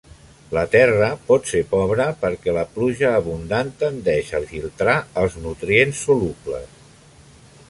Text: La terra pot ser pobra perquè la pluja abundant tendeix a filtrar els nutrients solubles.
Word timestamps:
La 0.57 0.61
terra 0.75 1.09
pot 1.27 1.51
ser 1.51 1.61
pobra 1.73 2.07
perquè 2.23 2.55
la 2.57 2.63
pluja 2.77 3.13
abundant 3.19 3.71
tendeix 3.85 4.35
a 4.41 4.45
filtrar 4.55 4.97
els 5.25 5.41
nutrients 5.45 6.05
solubles. 6.09 6.87